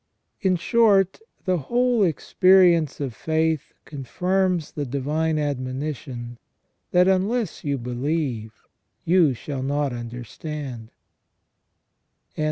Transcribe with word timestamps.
In 0.41 0.55
short, 0.55 1.19
the 1.45 1.59
whole 1.59 2.01
experience 2.03 2.99
of 2.99 3.13
faith 3.13 3.71
confirms 3.85 4.71
the 4.71 4.83
divine 4.83 5.37
admonition, 5.37 6.39
that" 6.89 7.07
unless 7.07 7.63
you 7.63 7.77
believe, 7.77 8.63
you 9.05 9.35
shall 9.35 9.61
not 9.61 9.93
understand 9.93 10.89